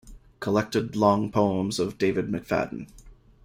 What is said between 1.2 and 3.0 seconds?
Poems of David McFadden.